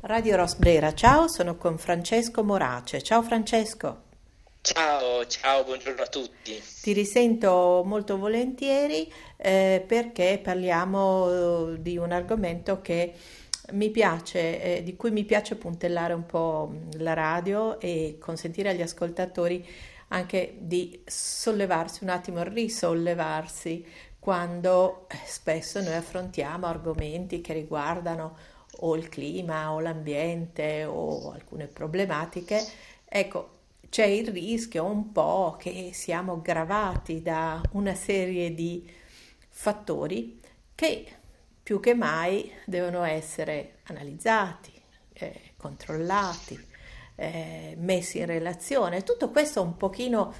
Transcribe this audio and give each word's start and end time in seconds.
Radio 0.00 0.36
Rosbrera, 0.36 0.94
ciao, 0.94 1.28
sono 1.28 1.56
con 1.56 1.78
Francesco 1.78 2.44
Morace. 2.44 3.02
Ciao 3.02 3.22
Francesco. 3.22 4.04
Ciao, 4.60 5.24
ciao, 5.26 5.64
buongiorno 5.64 6.02
a 6.02 6.06
tutti. 6.06 6.60
Ti 6.82 6.92
risento 6.92 7.82
molto 7.84 8.18
volentieri 8.18 9.12
eh, 9.36 9.84
perché 9.86 10.40
parliamo 10.42 11.72
eh, 11.72 11.82
di 11.82 11.96
un 11.96 12.10
argomento 12.12 12.80
che 12.80 13.14
mi 13.72 13.90
piace, 13.90 14.62
eh, 14.78 14.82
di 14.82 14.96
cui 14.96 15.10
mi 15.10 15.24
piace 15.24 15.56
puntellare 15.56 16.14
un 16.14 16.26
po' 16.26 16.72
la 16.98 17.14
radio 17.14 17.80
e 17.80 18.16
consentire 18.20 18.70
agli 18.70 18.82
ascoltatori 18.82 19.66
anche 20.08 20.56
di 20.58 21.02
sollevarsi 21.04 22.04
un 22.04 22.10
attimo, 22.10 22.42
risollevarsi 22.42 23.84
quando 24.18 25.06
eh, 25.08 25.16
spesso 25.26 25.80
noi 25.80 25.94
affrontiamo 25.94 26.66
argomenti 26.66 27.40
che 27.40 27.52
riguardano 27.52 28.36
o 28.80 28.96
il 28.96 29.08
clima 29.08 29.72
o 29.72 29.80
l'ambiente 29.80 30.84
o 30.84 31.32
alcune 31.32 31.66
problematiche, 31.66 32.64
ecco, 33.04 33.54
c'è 33.88 34.04
il 34.04 34.28
rischio 34.28 34.84
un 34.84 35.12
po' 35.12 35.56
che 35.58 35.90
siamo 35.92 36.40
gravati 36.40 37.22
da 37.22 37.60
una 37.72 37.94
serie 37.94 38.54
di 38.54 38.88
fattori 39.48 40.40
che 40.74 41.06
più 41.62 41.80
che 41.80 41.94
mai 41.94 42.52
devono 42.64 43.02
essere 43.04 43.78
analizzati, 43.84 44.72
eh, 45.14 45.52
controllati, 45.56 46.64
eh, 47.16 47.74
messi 47.78 48.18
in 48.18 48.26
relazione. 48.26 49.02
Tutto 49.02 49.30
questo 49.30 49.62
un 49.62 49.76
pochino 49.76 50.32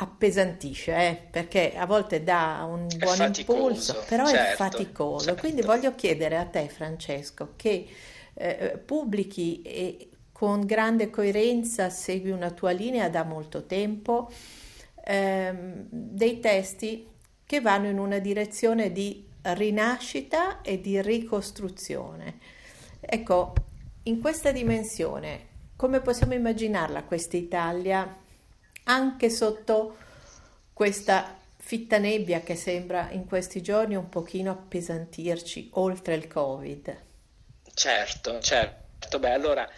appesantisce, 0.00 0.94
eh, 0.94 1.20
perché 1.30 1.74
a 1.76 1.84
volte 1.84 2.22
dà 2.22 2.64
un 2.68 2.86
È 2.88 2.96
buon 2.96 3.16
faticoso, 3.16 3.58
impulso, 3.58 4.04
però 4.08 4.26
è 4.26 4.32
certo, 4.32 4.56
faticoso. 4.56 5.34
Quindi 5.34 5.62
certo. 5.62 5.74
voglio 5.74 5.94
chiedere 5.94 6.36
a 6.36 6.44
te, 6.44 6.68
Francesco, 6.68 7.54
che 7.56 7.88
eh, 8.34 8.80
pubblichi 8.84 9.62
e 9.62 10.10
con 10.30 10.64
grande 10.64 11.10
coerenza 11.10 11.90
segui 11.90 12.30
una 12.30 12.52
tua 12.52 12.70
linea 12.70 13.08
da 13.08 13.24
molto 13.24 13.66
tempo, 13.66 14.30
ehm, 15.04 15.86
dei 15.90 16.38
testi 16.38 17.08
che 17.44 17.60
vanno 17.60 17.88
in 17.88 17.98
una 17.98 18.20
direzione 18.20 18.92
di 18.92 19.26
rinascita 19.42 20.60
e 20.60 20.80
di 20.80 21.02
ricostruzione. 21.02 22.38
Ecco, 23.00 23.52
in 24.04 24.20
questa 24.20 24.52
dimensione, 24.52 25.46
come 25.74 26.00
possiamo 26.00 26.34
immaginarla 26.34 27.02
questa 27.02 27.36
Italia 27.36 28.26
anche 28.88 29.30
sotto 29.30 29.96
questa 30.72 31.36
fitta 31.56 31.98
nebbia 31.98 32.40
che 32.40 32.56
sembra 32.56 33.10
in 33.10 33.26
questi 33.26 33.60
giorni 33.62 33.94
un 33.94 34.08
pochino 34.08 34.50
appesantirci 34.50 35.70
oltre 35.74 36.14
il 36.14 36.26
Covid? 36.26 36.96
Certo, 37.74 38.40
certo. 38.40 39.18
Beh, 39.18 39.32
allora 39.32 39.68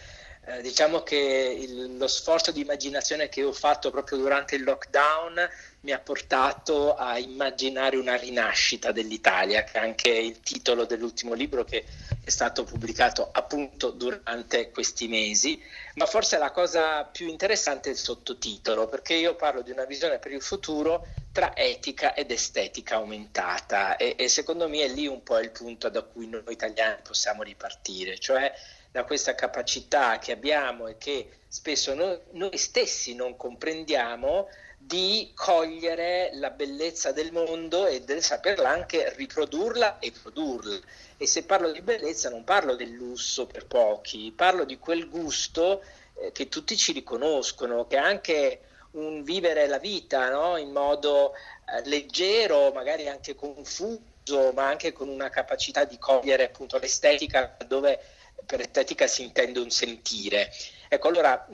eh, 0.51 0.61
diciamo 0.61 1.01
che 1.03 1.15
il- 1.17 1.97
lo 1.97 2.07
sforzo 2.07 2.51
di 2.51 2.61
immaginazione 2.61 3.29
che 3.29 3.43
ho 3.43 3.53
fatto 3.53 3.89
proprio 3.89 4.17
durante 4.17 4.55
il 4.55 4.63
lockdown 4.63 5.49
mi 5.81 5.91
ha 5.91 5.99
portato 5.99 6.95
a 6.95 7.17
immaginare 7.17 7.95
una 7.97 8.15
rinascita 8.15 8.91
dell'Italia, 8.91 9.63
che 9.63 9.79
è 9.79 9.81
anche 9.81 10.09
il 10.09 10.39
titolo 10.41 10.85
dell'ultimo 10.85 11.33
libro 11.33 11.63
che 11.63 11.85
è 12.23 12.29
stato 12.29 12.63
pubblicato 12.63 13.29
appunto 13.31 13.89
durante 13.89 14.69
questi 14.69 15.07
mesi. 15.07 15.59
Ma 15.95 16.05
forse 16.05 16.37
la 16.37 16.51
cosa 16.51 17.03
più 17.05 17.27
interessante 17.27 17.89
è 17.89 17.93
il 17.93 17.97
sottotitolo, 17.97 18.87
perché 18.87 19.15
io 19.15 19.35
parlo 19.35 19.61
di 19.61 19.71
una 19.71 19.85
visione 19.85 20.19
per 20.19 20.31
il 20.31 20.41
futuro 20.41 21.07
tra 21.31 21.55
etica 21.55 22.13
ed 22.13 22.29
estetica 22.29 22.95
aumentata 22.95 23.95
e, 23.95 24.15
e 24.17 24.27
secondo 24.27 24.67
me 24.67 24.83
è 24.83 24.87
lì 24.89 25.07
un 25.07 25.23
po' 25.23 25.39
il 25.39 25.51
punto 25.51 25.89
da 25.89 26.03
cui 26.03 26.27
noi 26.27 26.43
italiani 26.49 26.99
possiamo 27.01 27.41
ripartire, 27.41 28.19
cioè 28.19 28.53
da 28.91 29.05
questa 29.05 29.35
capacità 29.35 30.19
che 30.19 30.33
abbiamo 30.33 30.87
e 30.87 30.97
che 30.97 31.29
spesso 31.47 31.93
noi, 31.93 32.19
noi 32.31 32.57
stessi 32.57 33.15
non 33.15 33.37
comprendiamo 33.37 34.49
di 34.77 35.31
cogliere 35.35 36.31
la 36.33 36.49
bellezza 36.49 37.11
del 37.11 37.31
mondo 37.31 37.85
e 37.85 38.01
del 38.01 38.21
saperla 38.21 38.69
anche 38.69 39.13
riprodurla 39.15 39.99
e 39.99 40.11
produrla. 40.11 40.77
E 41.17 41.27
se 41.27 41.43
parlo 41.43 41.71
di 41.71 41.81
bellezza 41.81 42.29
non 42.29 42.43
parlo 42.43 42.75
del 42.75 42.89
lusso 42.89 43.45
per 43.45 43.67
pochi, 43.67 44.33
parlo 44.35 44.65
di 44.65 44.77
quel 44.79 45.07
gusto 45.07 45.83
eh, 46.15 46.31
che 46.31 46.49
tutti 46.49 46.75
ci 46.75 46.91
riconoscono, 46.91 47.85
che 47.85 47.95
è 47.95 47.99
anche 47.99 48.61
un 48.91 49.23
vivere 49.23 49.67
la 49.67 49.77
vita 49.77 50.29
no? 50.29 50.57
in 50.57 50.71
modo 50.71 51.33
eh, 51.33 51.87
leggero, 51.87 52.71
magari 52.71 53.07
anche 53.07 53.35
confuso, 53.35 54.51
ma 54.53 54.67
anche 54.67 54.91
con 54.91 55.07
una 55.07 55.29
capacità 55.29 55.85
di 55.85 55.97
cogliere 55.97 56.45
appunto 56.45 56.77
l'estetica 56.77 57.55
dove 57.65 57.99
per 58.45 58.61
estetica 58.61 59.07
si 59.07 59.23
intende 59.23 59.59
un 59.59 59.69
sentire. 59.69 60.51
Ecco, 60.93 61.07
allora 61.07 61.47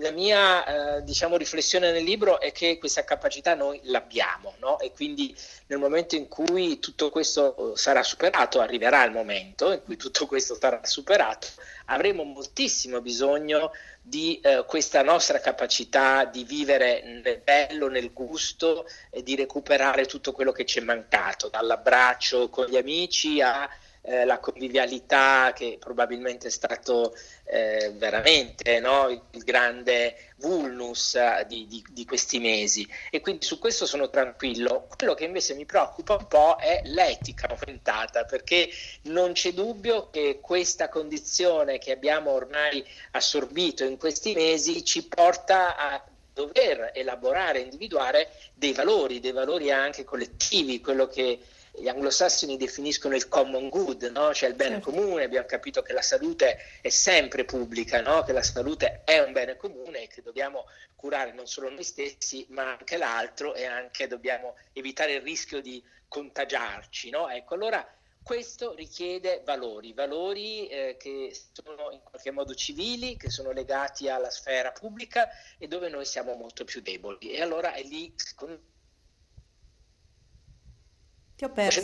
la 0.00 0.10
mia 0.10 0.96
eh, 0.96 1.04
diciamo, 1.04 1.36
riflessione 1.36 1.92
nel 1.92 2.02
libro 2.02 2.40
è 2.40 2.50
che 2.50 2.76
questa 2.76 3.04
capacità 3.04 3.54
noi 3.54 3.78
l'abbiamo, 3.84 4.54
no? 4.58 4.80
E 4.80 4.90
quindi 4.90 5.32
nel 5.66 5.78
momento 5.78 6.16
in 6.16 6.26
cui 6.26 6.80
tutto 6.80 7.08
questo 7.08 7.76
sarà 7.76 8.02
superato, 8.02 8.58
arriverà 8.58 9.04
il 9.04 9.12
momento 9.12 9.70
in 9.70 9.84
cui 9.84 9.96
tutto 9.96 10.26
questo 10.26 10.56
sarà 10.58 10.80
superato, 10.82 11.46
avremo 11.84 12.24
moltissimo 12.24 13.00
bisogno 13.00 13.70
di 14.02 14.40
eh, 14.40 14.64
questa 14.66 15.02
nostra 15.02 15.38
capacità 15.38 16.24
di 16.24 16.42
vivere 16.42 17.02
nel 17.22 17.42
bello, 17.44 17.86
nel 17.86 18.12
gusto 18.12 18.88
e 19.10 19.22
di 19.22 19.36
recuperare 19.36 20.04
tutto 20.06 20.32
quello 20.32 20.50
che 20.50 20.64
ci 20.64 20.80
è 20.80 20.82
mancato, 20.82 21.48
dall'abbraccio 21.48 22.48
con 22.48 22.66
gli 22.66 22.76
amici 22.76 23.40
a 23.40 23.70
eh, 24.02 24.24
la 24.24 24.38
convivialità 24.38 25.52
che 25.54 25.76
probabilmente 25.78 26.48
è 26.48 26.50
stato 26.50 27.14
eh, 27.44 27.92
veramente 27.96 28.80
no, 28.80 29.08
il, 29.08 29.44
grande 29.44 30.32
vulnus 30.36 31.14
eh, 31.16 31.44
di, 31.46 31.66
di- 31.66 31.84
di 31.90 32.04
questi 32.04 32.38
mesi 32.38 32.88
e 33.10 33.20
quindi 33.20 33.44
su 33.44 33.58
questo 33.58 33.86
sono 33.86 34.08
tranquillo. 34.08 34.86
Quello 34.96 35.14
che 35.14 35.24
invece 35.24 35.54
mi 35.54 35.66
preoccupa 35.66 36.14
un 36.14 36.26
po' 36.28 36.56
è 36.56 36.80
l'etica 36.84 37.48
aumentata 37.48 38.24
perché 38.24 38.70
non 39.02 39.32
c'è 39.32 39.52
dubbio 39.52 40.08
che 40.10 40.38
questa 40.40 40.88
condizione 40.88 41.78
che 41.78 41.92
abbiamo 41.92 42.30
ormai 42.30 42.84
assorbito 43.12 43.84
in 43.84 43.98
questi 43.98 44.32
mesi 44.34 44.84
ci 44.84 45.06
porta 45.06 45.76
a 45.76 46.04
dover 46.32 46.92
elaborare, 46.94 47.60
individuare 47.60 48.30
dei 48.54 48.72
valori, 48.72 49.20
dei 49.20 49.32
valori 49.32 49.70
anche 49.70 50.04
collettivi, 50.04 50.80
quello 50.80 51.06
che 51.06 51.38
gli 51.72 51.88
anglosassoni 51.88 52.56
definiscono 52.56 53.14
il 53.14 53.28
common 53.28 53.68
good, 53.68 54.02
no? 54.04 54.34
cioè 54.34 54.48
il 54.48 54.54
bene 54.54 54.76
Certo. 54.76 54.90
comune. 54.90 55.24
Abbiamo 55.24 55.46
capito 55.46 55.82
che 55.82 55.92
la 55.92 56.02
salute 56.02 56.58
è 56.80 56.88
sempre 56.88 57.44
pubblica, 57.44 58.00
no? 58.00 58.22
che 58.22 58.32
la 58.32 58.42
salute 58.42 59.02
è 59.04 59.18
un 59.18 59.32
bene 59.32 59.56
comune 59.56 60.02
e 60.02 60.06
che 60.08 60.22
dobbiamo 60.22 60.66
curare 60.96 61.32
non 61.32 61.46
solo 61.46 61.70
noi 61.70 61.84
stessi, 61.84 62.46
ma 62.50 62.76
anche 62.78 62.96
l'altro 62.96 63.54
e 63.54 63.64
anche 63.64 64.06
dobbiamo 64.06 64.56
evitare 64.72 65.14
il 65.14 65.22
rischio 65.22 65.60
di 65.60 65.82
contagiarci. 66.08 67.10
No? 67.10 67.28
Ecco, 67.28 67.54
allora 67.54 67.86
questo 68.22 68.74
richiede 68.74 69.42
valori, 69.44 69.92
valori 69.92 70.68
eh, 70.68 70.96
che 70.98 71.34
sono 71.52 71.90
in 71.90 72.00
qualche 72.02 72.30
modo 72.30 72.54
civili, 72.54 73.16
che 73.16 73.30
sono 73.30 73.50
legati 73.50 74.08
alla 74.08 74.30
sfera 74.30 74.72
pubblica 74.72 75.28
e 75.58 75.66
dove 75.66 75.88
noi 75.88 76.04
siamo 76.04 76.34
molto 76.34 76.64
più 76.64 76.82
deboli. 76.82 77.32
E 77.32 77.40
allora 77.40 77.72
è 77.72 77.82
lì, 77.82 78.12
secondo 78.16 78.54
me, 78.54 78.60
Ti 81.40 81.46
ho 81.46 81.52
perso. 81.52 81.80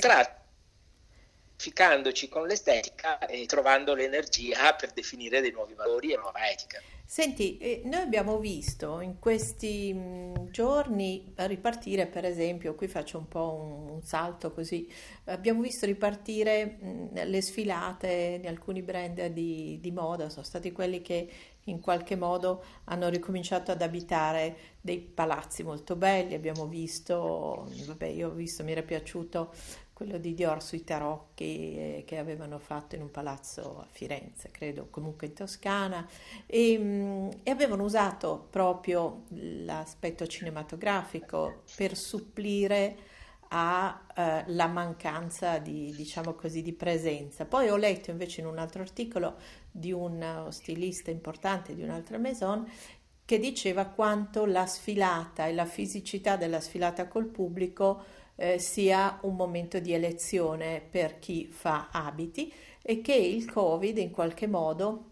identificandoci 1.56 2.28
con 2.28 2.46
l'estetica 2.46 3.18
e 3.20 3.46
trovando 3.46 3.94
l'energia 3.94 4.74
per 4.74 4.92
definire 4.92 5.40
dei 5.40 5.50
nuovi 5.50 5.72
valori 5.72 6.12
e 6.12 6.18
nuova 6.18 6.46
etica. 6.50 6.78
Senti, 7.08 7.56
eh, 7.58 7.82
noi 7.84 8.00
abbiamo 8.00 8.38
visto 8.38 9.00
in 9.00 9.20
questi 9.20 9.94
mh, 9.94 10.50
giorni 10.50 11.32
ripartire, 11.36 12.06
per 12.08 12.24
esempio, 12.24 12.74
qui 12.74 12.88
faccio 12.88 13.16
un 13.18 13.28
po' 13.28 13.54
un, 13.62 13.90
un 13.94 14.02
salto 14.02 14.50
così, 14.52 14.88
abbiamo 15.26 15.60
visto 15.62 15.86
ripartire 15.86 16.78
mh, 16.80 17.24
le 17.26 17.40
sfilate 17.42 18.38
di 18.40 18.48
alcuni 18.48 18.82
brand 18.82 19.24
di, 19.26 19.78
di 19.80 19.90
moda, 19.92 20.28
sono 20.28 20.44
stati 20.44 20.72
quelli 20.72 21.00
che 21.00 21.30
in 21.68 21.80
qualche 21.80 22.16
modo 22.16 22.64
hanno 22.84 23.08
ricominciato 23.08 23.70
ad 23.70 23.82
abitare 23.82 24.56
dei 24.80 24.98
palazzi 24.98 25.62
molto 25.62 25.94
belli, 25.94 26.34
abbiamo 26.34 26.66
visto, 26.66 27.68
vabbè, 27.86 28.06
io 28.06 28.28
ho 28.28 28.32
visto, 28.32 28.64
mi 28.64 28.72
era 28.72 28.82
piaciuto 28.82 29.52
quello 29.96 30.18
di 30.18 30.34
Dior 30.34 30.62
sui 30.62 30.84
tarocchi 30.84 31.74
eh, 31.74 32.04
che 32.06 32.18
avevano 32.18 32.58
fatto 32.58 32.96
in 32.96 33.00
un 33.00 33.10
palazzo 33.10 33.78
a 33.80 33.86
Firenze, 33.90 34.50
credo, 34.50 34.88
comunque 34.90 35.28
in 35.28 35.32
Toscana 35.32 36.06
e, 36.44 36.78
mm, 36.78 37.28
e 37.42 37.50
avevano 37.50 37.82
usato 37.82 38.46
proprio 38.50 39.22
l'aspetto 39.30 40.26
cinematografico 40.26 41.62
per 41.76 41.96
supplire 41.96 43.14
alla 43.48 44.66
mancanza 44.66 45.56
di, 45.56 45.94
diciamo 45.96 46.34
così, 46.34 46.60
di 46.60 46.74
presenza. 46.74 47.46
Poi 47.46 47.70
ho 47.70 47.76
letto 47.76 48.10
invece 48.10 48.42
in 48.42 48.48
un 48.48 48.58
altro 48.58 48.82
articolo 48.82 49.36
di 49.70 49.92
un 49.92 50.46
stilista 50.50 51.10
importante 51.10 51.74
di 51.74 51.82
un'altra 51.82 52.18
maison 52.18 52.68
che 53.26 53.38
diceva 53.40 53.86
quanto 53.86 54.46
la 54.46 54.66
sfilata 54.66 55.46
e 55.46 55.52
la 55.52 55.66
fisicità 55.66 56.36
della 56.36 56.60
sfilata 56.60 57.08
col 57.08 57.26
pubblico 57.26 58.04
eh, 58.36 58.58
sia 58.58 59.18
un 59.22 59.34
momento 59.34 59.80
di 59.80 59.92
elezione 59.92 60.80
per 60.88 61.18
chi 61.18 61.46
fa 61.50 61.88
abiti 61.90 62.50
e 62.80 63.00
che 63.00 63.14
il 63.14 63.50
Covid 63.50 63.98
in 63.98 64.12
qualche 64.12 64.46
modo 64.46 65.10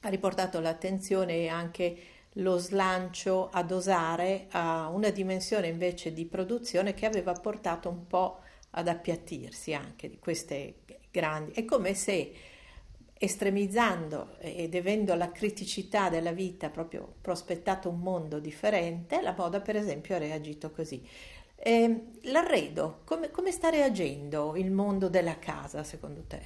ha 0.00 0.08
riportato 0.08 0.58
l'attenzione 0.58 1.34
e 1.34 1.48
anche 1.48 1.96
lo 2.34 2.56
slancio 2.56 3.50
a 3.50 3.62
dosare 3.62 4.46
a 4.50 4.88
una 4.88 5.10
dimensione 5.10 5.66
invece 5.66 6.14
di 6.14 6.24
produzione 6.24 6.94
che 6.94 7.04
aveva 7.04 7.32
portato 7.32 7.90
un 7.90 8.06
po' 8.06 8.40
ad 8.70 8.88
appiattirsi 8.88 9.74
anche 9.74 10.08
di 10.08 10.18
queste 10.18 10.76
grandi. 11.10 11.52
È 11.52 11.64
come 11.66 11.92
se 11.92 12.32
estremizzando 13.22 14.36
ed 14.38 14.74
avendo 14.74 15.14
la 15.14 15.30
criticità 15.30 16.08
della 16.08 16.32
vita 16.32 16.70
proprio 16.70 17.16
prospettato 17.20 17.90
un 17.90 17.98
mondo 17.98 18.38
differente, 18.38 19.20
la 19.20 19.34
moda 19.36 19.60
per 19.60 19.76
esempio 19.76 20.14
ha 20.14 20.18
reagito 20.18 20.70
così. 20.70 21.06
Eh, 21.54 22.04
l'arredo, 22.22 23.02
come, 23.04 23.30
come 23.30 23.50
sta 23.50 23.68
reagendo 23.68 24.56
il 24.56 24.70
mondo 24.70 25.10
della 25.10 25.38
casa 25.38 25.84
secondo 25.84 26.24
te? 26.26 26.40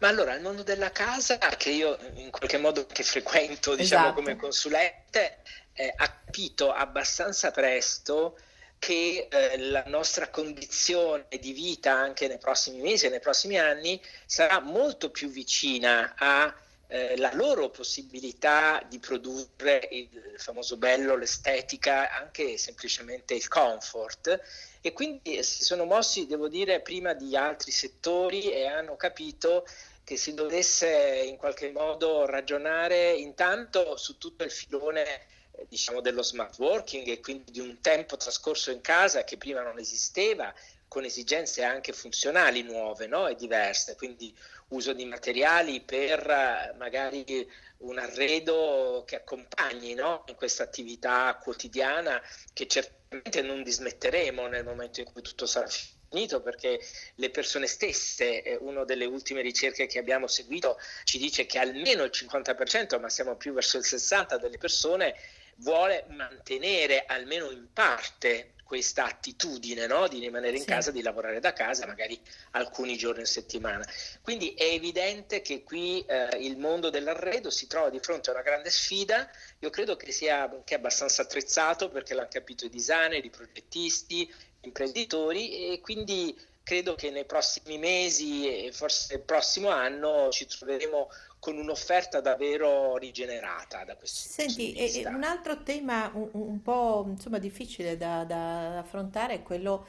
Ma 0.00 0.08
allora, 0.08 0.34
il 0.34 0.42
mondo 0.42 0.64
della 0.64 0.90
casa, 0.90 1.38
che 1.38 1.70
io 1.70 1.96
in 2.14 2.30
qualche 2.32 2.58
modo 2.58 2.84
che 2.86 3.04
frequento, 3.04 3.76
diciamo, 3.76 4.06
esatto. 4.06 4.20
come 4.20 4.34
consulente, 4.34 5.38
eh, 5.74 5.94
ha 5.96 6.08
capito 6.08 6.72
abbastanza 6.72 7.52
presto 7.52 8.36
che 8.84 9.28
eh, 9.30 9.56
la 9.56 9.82
nostra 9.86 10.28
condizione 10.28 11.24
di 11.40 11.52
vita 11.52 11.94
anche 11.94 12.28
nei 12.28 12.36
prossimi 12.36 12.82
mesi 12.82 13.06
e 13.06 13.08
nei 13.08 13.18
prossimi 13.18 13.58
anni 13.58 13.98
sarà 14.26 14.60
molto 14.60 15.10
più 15.10 15.30
vicina 15.30 16.12
alla 16.18 16.52
eh, 16.88 17.32
loro 17.32 17.70
possibilità 17.70 18.84
di 18.86 18.98
produrre 18.98 19.88
il 19.90 20.34
famoso 20.36 20.76
bello, 20.76 21.16
l'estetica, 21.16 22.12
anche 22.12 22.58
semplicemente 22.58 23.32
il 23.32 23.48
comfort. 23.48 24.38
E 24.82 24.92
quindi 24.92 25.42
si 25.42 25.64
sono 25.64 25.86
mossi, 25.86 26.26
devo 26.26 26.48
dire, 26.48 26.82
prima 26.82 27.14
di 27.14 27.34
altri 27.38 27.70
settori 27.70 28.52
e 28.52 28.66
hanno 28.66 28.96
capito 28.96 29.64
che 30.04 30.18
si 30.18 30.34
dovesse 30.34 31.24
in 31.24 31.38
qualche 31.38 31.72
modo 31.72 32.26
ragionare 32.26 33.12
intanto 33.12 33.96
su 33.96 34.18
tutto 34.18 34.44
il 34.44 34.50
filone 34.50 35.04
eh, 35.04 35.20
diciamo 35.68 36.00
dello 36.00 36.22
smart 36.22 36.58
working 36.58 37.06
e 37.08 37.20
quindi 37.20 37.52
di 37.52 37.60
un 37.60 37.80
tempo 37.80 38.16
trascorso 38.16 38.70
in 38.70 38.80
casa 38.80 39.24
che 39.24 39.36
prima 39.36 39.62
non 39.62 39.78
esisteva 39.78 40.52
con 40.88 41.04
esigenze 41.04 41.64
anche 41.64 41.92
funzionali 41.92 42.62
nuove 42.62 43.08
no? 43.08 43.26
e 43.26 43.34
diverse, 43.34 43.96
quindi 43.96 44.32
uso 44.68 44.92
di 44.92 45.04
materiali 45.04 45.80
per 45.80 46.20
eh, 46.30 46.74
magari 46.76 47.50
un 47.78 47.98
arredo 47.98 49.02
che 49.04 49.16
accompagni 49.16 49.94
no? 49.94 50.24
in 50.28 50.36
questa 50.36 50.62
attività 50.62 51.36
quotidiana 51.42 52.22
che 52.52 52.68
certamente 52.68 53.42
non 53.42 53.62
dismetteremo 53.64 54.46
nel 54.46 54.64
momento 54.64 55.00
in 55.00 55.10
cui 55.12 55.22
tutto 55.22 55.46
sarà 55.46 55.66
finito 55.68 56.40
perché 56.40 56.80
le 57.16 57.30
persone 57.30 57.66
stesse, 57.66 58.42
eh, 58.42 58.56
una 58.60 58.84
delle 58.84 59.04
ultime 59.04 59.42
ricerche 59.42 59.86
che 59.86 59.98
abbiamo 59.98 60.28
seguito 60.28 60.78
ci 61.02 61.18
dice 61.18 61.44
che 61.44 61.58
almeno 61.58 62.04
il 62.04 62.12
50%, 62.14 63.00
ma 63.00 63.08
siamo 63.08 63.36
più 63.36 63.52
verso 63.52 63.78
il 63.78 63.84
60% 63.84 64.38
delle 64.38 64.58
persone 64.58 65.16
vuole 65.56 66.04
mantenere 66.08 67.04
almeno 67.06 67.50
in 67.50 67.72
parte 67.72 68.54
questa 68.64 69.04
attitudine 69.04 69.86
no? 69.86 70.08
di 70.08 70.18
rimanere 70.18 70.56
in 70.56 70.62
sì. 70.62 70.68
casa, 70.68 70.90
di 70.90 71.02
lavorare 71.02 71.38
da 71.38 71.52
casa, 71.52 71.86
magari 71.86 72.18
alcuni 72.52 72.96
giorni 72.96 73.20
in 73.20 73.26
settimana. 73.26 73.86
Quindi 74.22 74.54
è 74.54 74.64
evidente 74.64 75.42
che 75.42 75.62
qui 75.62 76.04
eh, 76.06 76.38
il 76.40 76.58
mondo 76.58 76.90
dell'arredo 76.90 77.50
si 77.50 77.66
trova 77.66 77.90
di 77.90 78.00
fronte 78.00 78.30
a 78.30 78.32
una 78.32 78.42
grande 78.42 78.70
sfida. 78.70 79.30
Io 79.60 79.70
credo 79.70 79.96
che 79.96 80.10
sia 80.10 80.50
anche 80.50 80.74
abbastanza 80.74 81.22
attrezzato 81.22 81.88
perché 81.88 82.14
l'hanno 82.14 82.28
capito 82.30 82.64
i 82.64 82.70
designer, 82.70 83.24
i 83.24 83.30
progettisti, 83.30 84.26
gli 84.26 84.66
imprenditori 84.66 85.72
e 85.72 85.80
quindi 85.80 86.36
credo 86.64 86.94
che 86.94 87.10
nei 87.10 87.26
prossimi 87.26 87.76
mesi 87.76 88.66
e 88.66 88.72
forse 88.72 89.14
il 89.14 89.20
prossimo 89.20 89.68
anno 89.68 90.30
ci 90.30 90.46
troveremo 90.46 91.10
con 91.44 91.58
un'offerta 91.58 92.22
davvero 92.22 92.96
rigenerata 92.96 93.84
da 93.84 93.96
questo 93.96 94.30
Senti, 94.30 94.68
punto 94.68 94.80
di 94.80 94.86
vista. 94.86 95.10
un 95.10 95.24
altro 95.24 95.62
tema 95.62 96.10
un, 96.14 96.30
un 96.32 96.62
po' 96.62 97.04
insomma, 97.06 97.36
difficile 97.36 97.98
da, 97.98 98.24
da, 98.24 98.78
affrontare 98.78 99.34
è 99.34 99.42
quello, 99.42 99.86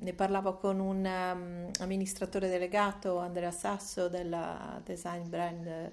ne 0.00 0.12
parlavo 0.12 0.58
con 0.58 0.78
un 0.78 0.98
um, 0.98 1.70
amministratore 1.80 2.50
delegato, 2.50 3.16
Andrea 3.16 3.50
Sasso 3.50 4.08
della 4.08 4.78
Design 4.84 5.26
Brand, 5.30 5.92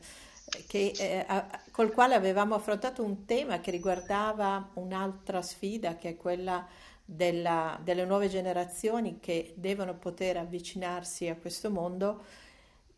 che, 0.67 0.91
eh, 0.97 1.23
a, 1.25 1.61
col 1.71 1.93
quale 1.93 2.15
avevamo 2.15 2.53
affrontato 2.53 3.01
un 3.01 3.23
tema 3.23 3.61
che 3.61 3.71
riguardava 3.71 4.71
un'altra 4.73 5.41
sfida 5.41 5.95
che 5.95 6.09
è 6.09 6.17
quella 6.17 6.67
della, 7.05 7.79
delle 7.81 8.03
nuove 8.03 8.27
generazioni 8.27 9.21
che 9.21 9.53
devono 9.55 9.95
poter 9.95 10.35
avvicinarsi 10.35 11.29
a 11.29 11.37
questo 11.37 11.71
mondo 11.71 12.43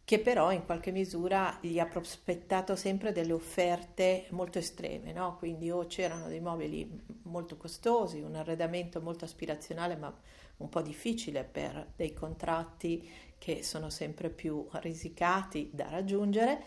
che 0.08 0.20
però 0.20 0.54
in 0.54 0.64
qualche 0.64 0.92
misura 0.92 1.58
gli 1.60 1.80
ha 1.80 1.86
prospettato 1.86 2.78
sempre 2.78 3.12
delle 3.12 3.34
offerte 3.34 4.28
molto 4.30 4.58
estreme, 4.58 5.12
no? 5.12 5.36
quindi 5.36 5.70
o 5.70 5.86
c'erano 5.86 6.30
dei 6.30 6.40
mobili 6.40 6.90
molto 7.24 7.58
costosi, 7.58 8.22
un 8.22 8.36
arredamento 8.36 9.02
molto 9.02 9.26
aspirazionale 9.26 9.98
ma 9.98 10.18
un 10.58 10.70
po' 10.70 10.82
difficile 10.82 11.44
per 11.44 11.92
dei 11.94 12.14
contratti 12.14 13.06
che 13.38 13.64
sono 13.64 13.90
sempre 13.90 14.30
più 14.30 14.66
risicati 14.76 15.72
da 15.74 15.90
raggiungere, 15.90 16.64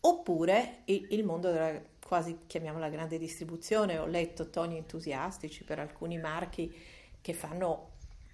oppure 0.00 0.78
il, 0.86 1.22
mondo 1.22 1.52
della 1.52 1.80
quasi 2.04 2.40
chiamiamola 2.48 2.88
grande 2.88 3.18
distribuzione, 3.18 3.98
ho 3.98 4.06
letto 4.06 4.50
toni 4.50 4.76
entusiastici 4.76 5.62
per 5.62 5.78
alcuni 5.78 6.18
marchi 6.18 6.74
che 7.20 7.34
fanno 7.34 7.89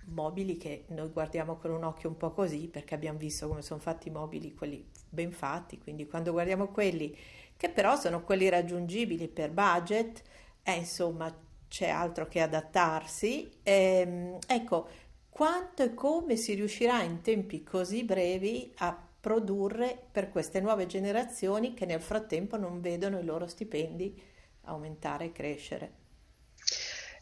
mobili 0.07 0.57
che 0.57 0.85
noi 0.89 1.09
guardiamo 1.09 1.57
con 1.57 1.71
un 1.71 1.85
occhio 1.85 2.09
un 2.09 2.17
po' 2.17 2.33
così 2.33 2.69
perché 2.69 2.95
abbiamo 2.95 3.19
visto 3.19 3.49
come 3.49 3.63
sono 3.63 3.81
fatti 3.81 4.09
i 4.09 4.11
mobili, 4.11 4.55
quelli 4.55 4.85
ben 5.09 5.33
fatti, 5.33 5.79
quindi 5.79 6.07
quando 6.07 6.33
guardiamo 6.33 6.69
quelli 6.69 7.17
che 7.57 7.71
però 7.71 7.97
sono 7.97 8.23
quelli 8.23 8.49
raggiungibili 8.49 9.29
per 9.29 9.51
budget, 9.51 10.23
eh, 10.63 10.75
insomma 10.75 11.35
c'è 11.69 11.89
altro 11.89 12.29
che 12.29 12.41
adattarsi. 12.41 13.51
Ehm, 13.63 14.39
ecco, 14.47 14.89
quanto 15.31 15.83
e 15.83 15.95
come 15.95 16.37
si 16.37 16.55
riuscirà 16.55 17.03
in 17.03 17.21
tempi 17.23 17.63
così 17.63 18.05
brevi 18.05 18.73
a 18.77 18.99
produrre 19.21 19.99
per 20.13 20.31
queste 20.31 20.61
nuove 20.61 20.87
generazioni 20.87 21.75
che 21.75 21.85
nel 21.87 22.01
frattempo 22.01 22.57
non 22.57 22.81
vedono 22.81 23.19
i 23.19 23.25
loro 23.25 23.47
stipendi 23.47 24.23
aumentare 24.63 25.27
e 25.27 25.33
crescere? 25.33 25.93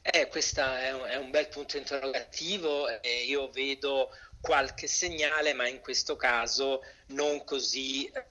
Eh, 0.07 0.29
questo 0.29 0.61
è 0.61 0.93
un, 0.93 1.01
è 1.05 1.17
un 1.17 1.31
bel 1.31 1.49
punto 1.49 1.79
interrogativo 1.79 3.01
e 3.01 3.25
io 3.25 3.49
vedo 3.49 4.11
qualche 4.39 4.87
segnale, 4.87 5.55
ma 5.55 5.67
in 5.67 5.81
questo 5.81 6.17
caso 6.17 6.85
non 7.07 7.43
così 7.45 8.05
eh, 8.09 8.23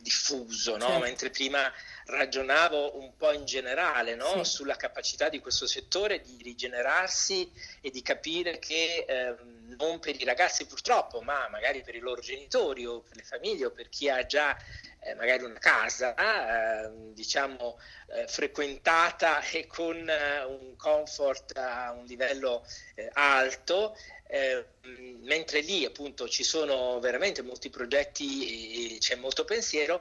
diffuso, 0.00 0.76
no? 0.76 0.86
certo. 0.86 0.98
mentre 0.98 1.30
prima 1.30 1.72
ragionavo 2.06 2.98
un 2.98 3.14
po' 3.16 3.30
in 3.30 3.44
generale 3.44 4.16
no? 4.16 4.42
sì. 4.42 4.50
sulla 4.50 4.74
capacità 4.74 5.28
di 5.28 5.38
questo 5.38 5.68
settore 5.68 6.20
di 6.20 6.42
rigenerarsi 6.42 7.48
e 7.80 7.90
di 7.90 8.02
capire 8.02 8.58
che 8.58 9.04
eh, 9.06 9.36
non 9.78 10.00
per 10.00 10.20
i 10.20 10.24
ragazzi 10.24 10.66
purtroppo, 10.66 11.20
ma 11.20 11.48
magari 11.48 11.82
per 11.82 11.94
i 11.94 12.00
loro 12.00 12.20
genitori 12.20 12.84
o 12.84 13.02
per 13.02 13.16
le 13.16 13.22
famiglie 13.22 13.66
o 13.66 13.70
per 13.70 13.88
chi 13.88 14.08
ha 14.08 14.26
già 14.26 14.56
eh, 15.00 15.14
magari 15.14 15.44
una 15.44 15.58
casa 15.58 16.14
eh, 16.14 16.90
diciamo 17.12 17.78
eh, 18.08 18.26
frequentata 18.26 19.40
e 19.42 19.66
con 19.66 19.96
eh, 20.08 20.44
un 20.44 20.76
comfort 20.76 21.56
a 21.56 21.92
un 21.92 22.04
livello 22.04 22.64
eh, 22.94 23.08
alto 23.12 23.96
eh, 24.30 24.64
mentre 25.22 25.60
lì 25.60 25.84
appunto 25.84 26.28
ci 26.28 26.44
sono 26.44 26.98
veramente 27.00 27.42
molti 27.42 27.68
progetti 27.68 28.94
e 28.94 28.98
c'è 28.98 29.16
molto 29.16 29.44
pensiero 29.44 30.00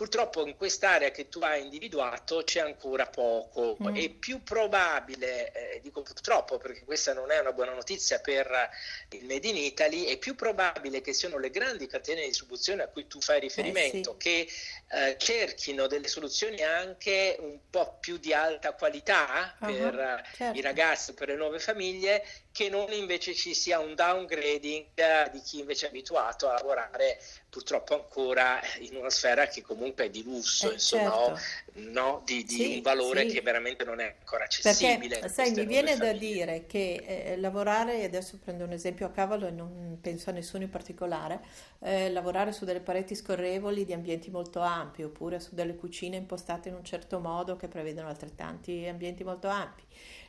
Purtroppo 0.00 0.46
in 0.46 0.56
quest'area 0.56 1.10
che 1.10 1.28
tu 1.28 1.40
hai 1.40 1.60
individuato 1.60 2.42
c'è 2.42 2.60
ancora 2.60 3.04
poco. 3.04 3.76
Mm. 3.82 3.96
È 3.96 4.08
più 4.08 4.42
probabile, 4.42 5.52
eh, 5.52 5.80
dico 5.82 6.00
purtroppo 6.00 6.56
perché 6.56 6.84
questa 6.86 7.12
non 7.12 7.30
è 7.30 7.38
una 7.38 7.52
buona 7.52 7.74
notizia 7.74 8.18
per 8.18 8.70
il 9.10 9.26
Made 9.26 9.46
in 9.46 9.58
Italy, 9.58 10.04
è 10.04 10.16
più 10.16 10.34
probabile 10.36 11.02
che 11.02 11.12
siano 11.12 11.36
le 11.36 11.50
grandi 11.50 11.86
catene 11.86 12.22
di 12.22 12.28
distribuzione 12.28 12.82
a 12.82 12.88
cui 12.88 13.06
tu 13.08 13.20
fai 13.20 13.40
riferimento, 13.40 14.16
eh 14.16 14.16
sì. 14.16 14.16
che 14.16 14.48
eh, 14.88 15.18
cerchino 15.18 15.86
delle 15.86 16.08
soluzioni 16.08 16.62
anche 16.62 17.36
un 17.38 17.58
po' 17.68 17.98
più 18.00 18.16
di 18.16 18.32
alta 18.32 18.72
qualità 18.72 19.54
uh-huh, 19.60 19.66
per 19.66 20.30
certo. 20.34 20.58
i 20.58 20.62
ragazzi, 20.62 21.12
per 21.12 21.28
le 21.28 21.36
nuove 21.36 21.58
famiglie, 21.58 22.24
che 22.52 22.68
non 22.68 22.92
invece 22.92 23.34
ci 23.34 23.54
sia 23.54 23.78
un 23.78 23.94
downgrading 23.94 25.30
di 25.30 25.40
chi 25.40 25.60
invece 25.60 25.86
è 25.86 25.88
abituato 25.88 26.48
a 26.48 26.54
lavorare 26.54 27.18
purtroppo 27.48 27.94
ancora 27.94 28.60
in 28.78 28.96
una 28.96 29.10
sfera 29.10 29.46
che 29.46 29.60
comunque 29.60 30.06
è 30.06 30.10
di 30.10 30.22
lusso, 30.22 30.70
eh, 30.70 30.74
insomma, 30.74 31.36
certo. 31.36 31.90
no? 31.90 32.22
di, 32.24 32.44
di 32.44 32.54
sì, 32.54 32.74
un 32.76 32.82
valore 32.82 33.28
sì. 33.28 33.34
che 33.34 33.40
veramente 33.40 33.84
non 33.84 34.00
è 34.00 34.16
ancora 34.18 34.44
accessibile. 34.44 35.18
Perché, 35.18 35.34
sai, 35.34 35.52
mi 35.52 35.66
viene 35.66 35.96
da 35.96 36.12
dire 36.12 36.66
che 36.66 37.02
eh, 37.04 37.36
lavorare, 37.36 38.04
adesso 38.04 38.38
prendo 38.42 38.64
un 38.64 38.72
esempio 38.72 39.06
a 39.06 39.10
cavolo 39.10 39.46
e 39.46 39.50
non 39.50 39.98
penso 40.00 40.30
a 40.30 40.32
nessuno 40.32 40.62
in 40.62 40.70
particolare, 40.70 41.40
eh, 41.80 42.10
lavorare 42.10 42.52
su 42.52 42.64
delle 42.64 42.80
pareti 42.80 43.14
scorrevoli 43.14 43.84
di 43.84 43.92
ambienti 43.92 44.30
molto 44.30 44.60
ampi 44.60 45.02
oppure 45.02 45.40
su 45.40 45.54
delle 45.54 45.74
cucine 45.74 46.16
impostate 46.16 46.68
in 46.68 46.74
un 46.74 46.84
certo 46.84 47.18
modo 47.18 47.56
che 47.56 47.66
prevedono 47.66 48.08
altrettanti 48.08 48.86
ambienti 48.86 49.24
molto 49.24 49.48
ampi. 49.48 49.82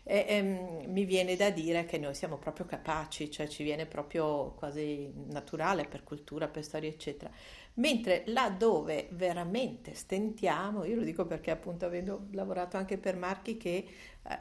E, 0.03 0.25
ehm, 0.27 0.83
mi 0.87 1.05
viene 1.05 1.35
da 1.35 1.51
dire 1.51 1.85
che 1.85 1.99
noi 1.99 2.10
noi 2.11 2.19
siamo 2.19 2.37
proprio 2.37 2.65
capaci, 2.65 3.31
cioè 3.31 3.47
ci 3.47 3.63
viene 3.63 3.85
proprio 3.85 4.51
quasi 4.51 5.11
naturale 5.29 5.85
per 5.85 6.03
cultura, 6.03 6.47
per 6.49 6.63
storia, 6.63 6.89
eccetera. 6.89 7.31
Mentre 7.75 8.23
là 8.27 8.49
dove 8.49 9.07
veramente 9.11 9.93
stentiamo, 9.95 10.83
io 10.83 10.97
lo 10.97 11.03
dico 11.03 11.25
perché 11.25 11.51
appunto 11.51 11.85
avendo 11.85 12.27
lavorato 12.33 12.75
anche 12.77 12.97
per 12.97 13.15
marchi 13.15 13.55
che 13.57 13.87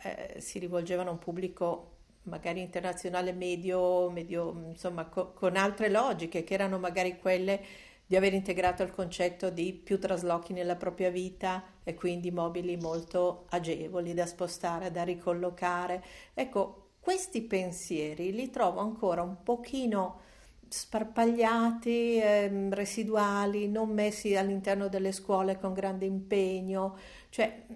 eh, 0.03 0.41
si 0.41 0.59
rivolgevano 0.59 1.11
a 1.11 1.13
un 1.13 1.19
pubblico 1.19 1.99
magari 2.25 2.61
internazionale 2.61 3.33
medio, 3.33 4.11
medio 4.11 4.51
insomma 4.69 5.07
co- 5.07 5.33
con 5.33 5.57
altre 5.57 5.89
logiche 5.89 6.43
che 6.45 6.55
erano 6.55 6.79
magari 6.79 7.19
quelle 7.19 7.61
di 8.05 8.17
aver 8.17 8.35
integrato 8.35 8.83
il 8.83 8.91
concetto 8.91 9.51
di 9.51 9.73
più 9.73 9.99
traslochi 10.01 10.53
nella 10.53 10.75
propria 10.75 11.11
vita 11.11 11.63
e 11.85 11.95
quindi 11.95 12.33
mobili 12.33 12.77
molto 12.77 13.47
agevoli 13.51 14.13
da 14.15 14.27
spostare, 14.27 14.91
da 14.91 15.05
ricollocare. 15.05 16.03
Ecco, 16.35 16.90
questi 17.01 17.43
pensieri 17.43 18.33
li 18.33 18.51
trovo 18.51 18.81
ancora 18.81 19.23
un 19.23 19.43
pochino 19.43 20.21
sparpagliati, 20.69 22.19
eh, 22.19 22.69
residuali, 22.71 23.69
non 23.69 23.91
messi 23.91 24.37
all'interno 24.37 24.89
delle 24.89 25.13
scuole 25.13 25.59
con 25.59 25.73
grande 25.73 26.05
impegno. 26.05 26.97
Cioè, 27.29 27.67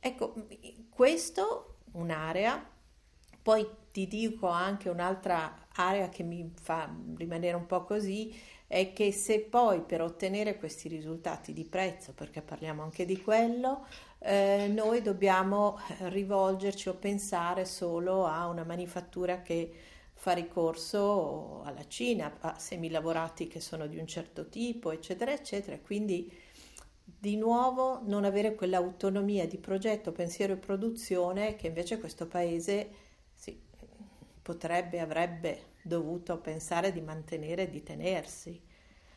ecco, 0.00 0.34
questo 0.88 1.76
un'area, 1.92 2.68
poi 3.42 3.66
ti 3.92 4.08
dico 4.08 4.48
anche 4.48 4.88
un'altra 4.88 5.66
area 5.74 6.08
che 6.08 6.22
mi 6.22 6.50
fa 6.60 6.92
rimanere 7.16 7.56
un 7.56 7.66
po' 7.66 7.84
così, 7.84 8.34
è 8.66 8.92
che 8.92 9.12
se 9.12 9.40
poi 9.40 9.82
per 9.82 10.00
ottenere 10.00 10.56
questi 10.56 10.88
risultati 10.88 11.52
di 11.52 11.64
prezzo, 11.64 12.12
perché 12.14 12.40
parliamo 12.40 12.82
anche 12.82 13.04
di 13.04 13.20
quello, 13.22 13.86
eh, 14.24 14.68
noi 14.68 15.02
dobbiamo 15.02 15.78
rivolgerci 16.08 16.88
o 16.88 16.94
pensare 16.94 17.64
solo 17.64 18.26
a 18.26 18.46
una 18.46 18.64
manifattura 18.64 19.42
che 19.42 19.72
fa 20.14 20.32
ricorso 20.32 21.62
alla 21.64 21.86
Cina, 21.88 22.36
a 22.40 22.58
semilavorati 22.58 23.48
che 23.48 23.60
sono 23.60 23.86
di 23.88 23.98
un 23.98 24.06
certo 24.06 24.48
tipo, 24.48 24.92
eccetera, 24.92 25.32
eccetera. 25.32 25.78
Quindi 25.78 26.32
di 27.04 27.36
nuovo 27.36 28.00
non 28.04 28.24
avere 28.24 28.54
quell'autonomia 28.54 29.46
di 29.46 29.58
progetto, 29.58 30.12
pensiero 30.12 30.52
e 30.52 30.56
produzione 30.56 31.56
che 31.56 31.66
invece 31.68 31.98
questo 31.98 32.26
paese 32.26 32.90
sì, 33.34 33.60
potrebbe, 34.40 35.00
avrebbe 35.00 35.70
dovuto 35.82 36.38
pensare 36.38 36.92
di 36.92 37.00
mantenere 37.00 37.62
e 37.62 37.70
di 37.70 37.82
tenersi. 37.82 38.60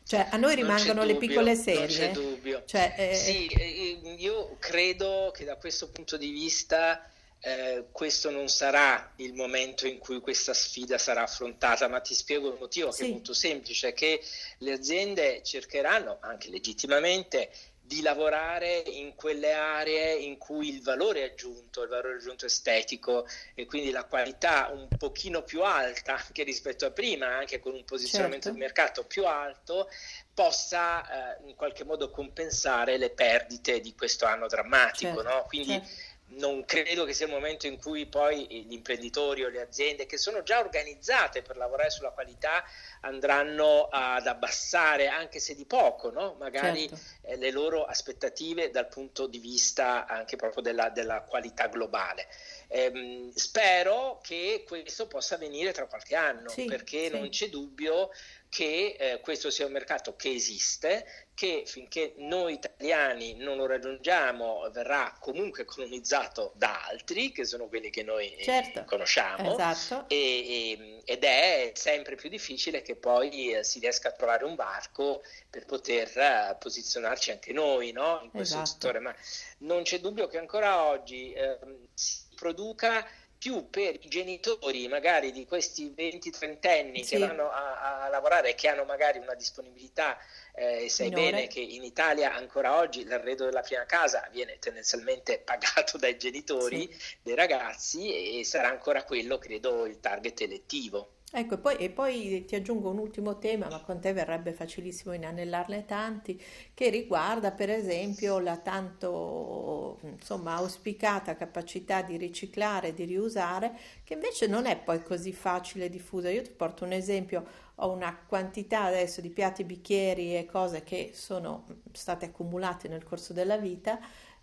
Cioè, 0.06 0.28
a 0.30 0.36
noi 0.36 0.54
rimangono 0.54 1.02
le 1.02 1.16
piccole 1.16 1.56
serie. 1.56 1.80
Non 1.80 1.88
c'è 1.88 2.10
dubbio. 2.12 2.62
Cioè, 2.64 2.94
eh... 2.96 3.14
Sì, 3.16 3.46
eh, 3.46 4.14
io 4.18 4.56
credo 4.60 5.32
che 5.34 5.44
da 5.44 5.56
questo 5.56 5.88
punto 5.90 6.16
di 6.16 6.30
vista 6.30 7.10
eh, 7.40 7.86
questo 7.90 8.30
non 8.30 8.46
sarà 8.48 9.12
il 9.16 9.34
momento 9.34 9.84
in 9.88 9.98
cui 9.98 10.20
questa 10.20 10.54
sfida 10.54 10.96
sarà 10.96 11.24
affrontata, 11.24 11.88
ma 11.88 11.98
ti 11.98 12.14
spiego 12.14 12.52
il 12.52 12.56
motivo 12.58 12.92
sì. 12.92 13.02
che 13.02 13.08
è 13.08 13.10
molto 13.10 13.34
semplice, 13.34 13.92
che 13.94 14.22
le 14.58 14.72
aziende 14.72 15.42
cercheranno, 15.42 16.18
anche 16.20 16.50
legittimamente, 16.50 17.50
di 17.86 18.02
lavorare 18.02 18.78
in 18.78 19.14
quelle 19.14 19.52
aree 19.52 20.14
in 20.14 20.38
cui 20.38 20.68
il 20.68 20.82
valore 20.82 21.22
aggiunto, 21.22 21.82
il 21.82 21.88
valore 21.88 22.16
aggiunto 22.16 22.46
estetico 22.46 23.26
e 23.54 23.64
quindi 23.66 23.90
la 23.90 24.04
qualità 24.04 24.70
un 24.72 24.88
pochino 24.98 25.42
più 25.42 25.62
alta 25.62 26.16
anche 26.16 26.42
rispetto 26.42 26.84
a 26.84 26.90
prima, 26.90 27.36
anche 27.36 27.60
con 27.60 27.74
un 27.74 27.84
posizionamento 27.84 28.44
certo. 28.44 28.58
di 28.58 28.64
mercato 28.64 29.04
più 29.04 29.24
alto, 29.26 29.88
possa 30.34 31.38
eh, 31.38 31.48
in 31.48 31.54
qualche 31.54 31.84
modo 31.84 32.10
compensare 32.10 32.96
le 32.96 33.10
perdite 33.10 33.80
di 33.80 33.94
questo 33.94 34.26
anno 34.26 34.48
drammatico. 34.48 35.22
Certo. 35.22 35.28
No? 35.28 35.44
Quindi 35.48 35.72
certo 35.72 36.14
non 36.28 36.64
credo 36.64 37.04
che 37.04 37.12
sia 37.12 37.26
il 37.26 37.32
momento 37.32 37.66
in 37.66 37.78
cui 37.78 38.06
poi 38.06 38.46
gli 38.48 38.72
imprenditori 38.72 39.44
o 39.44 39.48
le 39.48 39.60
aziende 39.60 40.06
che 40.06 40.18
sono 40.18 40.42
già 40.42 40.58
organizzate 40.58 41.42
per 41.42 41.56
lavorare 41.56 41.90
sulla 41.90 42.10
qualità 42.10 42.64
andranno 43.02 43.88
ad 43.90 44.26
abbassare, 44.26 45.06
anche 45.06 45.38
se 45.38 45.54
di 45.54 45.64
poco, 45.64 46.10
no? 46.10 46.34
magari 46.38 46.88
certo. 46.88 47.04
eh, 47.22 47.36
le 47.36 47.50
loro 47.52 47.84
aspettative 47.84 48.70
dal 48.70 48.88
punto 48.88 49.28
di 49.28 49.38
vista 49.38 50.06
anche 50.06 50.36
proprio 50.36 50.62
della, 50.62 50.88
della 50.88 51.22
qualità 51.22 51.68
globale. 51.68 52.26
Eh, 52.68 53.30
spero 53.34 54.18
che 54.20 54.64
questo 54.66 55.06
possa 55.06 55.36
avvenire 55.36 55.72
tra 55.72 55.86
qualche 55.86 56.16
anno, 56.16 56.48
sì, 56.48 56.64
perché 56.64 57.06
sì. 57.06 57.12
non 57.12 57.28
c'è 57.28 57.48
dubbio 57.48 58.10
che 58.48 58.96
eh, 58.98 59.20
questo 59.20 59.50
sia 59.50 59.66
un 59.66 59.72
mercato 59.72 60.16
che 60.16 60.30
esiste, 60.30 61.26
che 61.34 61.64
finché 61.66 62.14
noi 62.16 62.54
italiani 62.54 63.34
non 63.34 63.58
lo 63.58 63.66
raggiungiamo 63.66 64.70
verrà 64.72 65.14
comunque 65.20 65.64
colonizzato 65.64 66.52
da 66.56 66.86
altri, 66.86 67.32
che 67.32 67.44
sono 67.44 67.68
quelli 67.68 67.90
che 67.90 68.02
noi 68.02 68.34
eh, 68.34 68.42
certo, 68.42 68.84
conosciamo, 68.84 69.58
esatto. 69.58 70.08
e, 70.08 70.16
e, 70.16 71.02
ed 71.04 71.24
è 71.24 71.72
sempre 71.74 72.16
più 72.16 72.30
difficile 72.30 72.80
che 72.80 72.96
poi 72.96 73.52
eh, 73.52 73.64
si 73.64 73.78
riesca 73.78 74.08
a 74.08 74.12
trovare 74.12 74.44
un 74.44 74.54
varco 74.54 75.22
per 75.50 75.66
poter 75.66 76.10
uh, 76.16 76.56
posizionarci 76.58 77.32
anche 77.32 77.52
noi 77.52 77.92
no? 77.92 78.20
in 78.22 78.30
questo 78.30 78.54
esatto. 78.56 78.70
settore, 78.70 78.98
ma 79.00 79.14
non 79.58 79.82
c'è 79.82 80.00
dubbio 80.00 80.26
che 80.28 80.38
ancora 80.38 80.84
oggi 80.84 81.32
eh, 81.32 81.58
si 81.92 82.24
produca 82.34 83.06
più 83.38 83.68
per 83.68 83.94
i 84.00 84.08
genitori 84.08 84.88
magari 84.88 85.32
di 85.32 85.44
questi 85.46 85.92
20-30 85.96 86.68
anni 86.68 87.04
sì. 87.04 87.16
che 87.16 87.26
vanno 87.26 87.50
a, 87.50 88.04
a, 88.04 88.08
lavorare 88.08 88.50
e 88.50 88.54
che 88.54 88.68
hanno 88.68 88.84
magari 88.84 89.18
una 89.18 89.34
disponibilità 89.34 90.16
eh, 90.56 90.88
sai 90.88 91.10
Minore. 91.10 91.30
bene 91.30 91.46
che 91.48 91.60
in 91.60 91.84
Italia 91.84 92.34
ancora 92.34 92.78
oggi 92.78 93.04
l'arredo 93.04 93.44
della 93.44 93.60
prima 93.60 93.84
casa 93.84 94.26
viene 94.32 94.58
tendenzialmente 94.58 95.38
pagato 95.44 95.98
dai 95.98 96.16
genitori 96.16 96.88
sì. 96.90 97.16
dei 97.22 97.34
ragazzi 97.34 98.38
e 98.38 98.44
sarà 98.44 98.68
ancora 98.68 99.04
quello 99.04 99.38
credo 99.38 99.84
il 99.84 100.00
target 100.00 100.40
elettivo. 100.40 101.10
Ecco, 101.32 101.54
e 101.54 101.58
poi, 101.58 101.76
e 101.76 101.90
poi, 101.90 102.44
ti 102.46 102.54
aggiungo 102.54 102.88
un 102.88 102.98
ultimo 102.98 103.36
tema, 103.38 103.68
ma 103.68 103.80
con 103.80 104.00
te 104.00 104.12
verrebbe 104.12 104.52
facilissimo 104.52 105.12
inanellarne 105.12 105.84
tanti, 105.84 106.40
che 106.72 106.88
riguarda 106.88 107.50
per 107.50 107.68
esempio 107.68 108.38
la 108.38 108.56
tanto 108.56 109.98
insomma, 110.02 110.54
auspicata 110.54 111.34
capacità 111.36 112.00
di 112.02 112.16
riciclare, 112.16 112.94
di 112.94 113.04
riusare, 113.04 113.76
che 114.04 114.14
invece 114.14 114.46
non 114.46 114.66
è 114.66 114.78
poi 114.78 115.02
così 115.02 115.32
facile 115.32 115.90
diffusa. 115.90 116.30
Io 116.30 116.42
ti 116.42 116.52
porto 116.52 116.84
un 116.84 116.92
esempio, 116.92 117.44
ho 117.76 117.90
una 117.90 118.16
quantità 118.26 118.84
adesso 118.84 119.20
di 119.20 119.30
piatti, 119.30 119.64
bicchieri 119.64 120.36
e 120.36 120.46
cose 120.46 120.82
che 120.82 121.10
sono 121.14 121.66
state 121.92 122.26
accumulate 122.26 122.88
nel 122.88 123.04
corso 123.04 123.32
della 123.32 123.58
vita, 123.58 123.98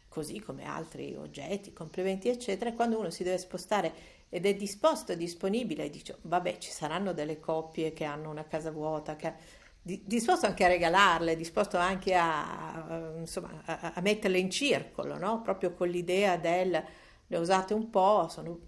così 0.08 0.40
come 0.40 0.66
altri 0.66 1.16
oggetti, 1.16 1.74
complementi, 1.74 2.30
eccetera, 2.30 2.70
e 2.70 2.74
quando 2.74 3.00
uno 3.00 3.10
si 3.10 3.24
deve 3.24 3.38
spostare 3.40 3.94
ed 4.30 4.46
è 4.46 4.56
disposto 4.56 5.12
e 5.12 5.18
disponibile, 5.18 5.90
dice 5.90 6.18
vabbè 6.22 6.58
ci 6.58 6.72
saranno 6.72 7.14
delle 7.14 7.40
coppie 7.40 7.94
che 7.94 8.04
hanno 8.04 8.30
una 8.30 8.46
casa 8.46 8.72
vuota, 8.72 9.16
che, 9.16 9.34
disposto 9.82 10.46
anche 10.46 10.64
a 10.66 10.68
regalarle, 10.68 11.36
disposto 11.36 11.78
anche 11.78 12.16
a, 12.16 13.12
insomma, 13.18 13.62
a, 13.66 13.94
a 13.96 14.02
metterle 14.02 14.38
in 14.38 14.50
circolo, 14.50 15.18
no? 15.18 15.42
proprio 15.42 15.74
con 15.74 15.88
l'idea 15.88 16.38
del 16.38 16.84
le 17.28 17.38
usate 17.38 17.74
un 17.74 17.90
po', 17.90 18.28
sono 18.30 18.60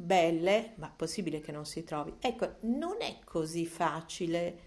belle, 0.00 0.74
ma 0.76 0.92
possibile 0.94 1.40
che 1.40 1.50
non 1.50 1.66
si 1.66 1.82
trovi. 1.82 2.14
Ecco, 2.20 2.58
non 2.60 2.98
è 3.00 3.18
così 3.24 3.66
facile 3.66 4.66